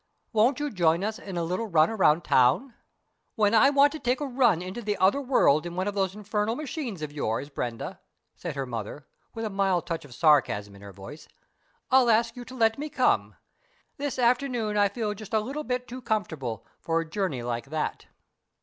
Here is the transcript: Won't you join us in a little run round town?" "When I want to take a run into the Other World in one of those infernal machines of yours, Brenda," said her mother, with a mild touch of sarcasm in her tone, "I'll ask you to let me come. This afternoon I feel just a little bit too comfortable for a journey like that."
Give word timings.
Won't 0.33 0.59
you 0.59 0.71
join 0.71 1.03
us 1.03 1.19
in 1.19 1.37
a 1.37 1.43
little 1.43 1.67
run 1.67 1.91
round 1.91 2.23
town?" 2.23 2.73
"When 3.35 3.53
I 3.53 3.69
want 3.69 3.91
to 3.91 3.99
take 3.99 4.19
a 4.19 4.25
run 4.25 4.59
into 4.59 4.81
the 4.81 4.97
Other 4.97 5.21
World 5.21 5.63
in 5.63 5.75
one 5.75 5.87
of 5.87 5.93
those 5.93 6.15
infernal 6.15 6.55
machines 6.55 7.03
of 7.03 7.11
yours, 7.11 7.51
Brenda," 7.51 7.99
said 8.35 8.55
her 8.55 8.65
mother, 8.65 9.05
with 9.35 9.45
a 9.45 9.51
mild 9.51 9.85
touch 9.85 10.03
of 10.03 10.15
sarcasm 10.15 10.75
in 10.75 10.81
her 10.81 10.91
tone, 10.93 11.17
"I'll 11.91 12.09
ask 12.09 12.35
you 12.35 12.43
to 12.45 12.55
let 12.55 12.79
me 12.79 12.89
come. 12.89 13.35
This 13.97 14.17
afternoon 14.17 14.75
I 14.75 14.89
feel 14.89 15.13
just 15.13 15.35
a 15.35 15.39
little 15.39 15.63
bit 15.63 15.87
too 15.87 16.01
comfortable 16.01 16.65
for 16.79 16.99
a 16.99 17.07
journey 17.07 17.43
like 17.43 17.67
that." 17.67 18.07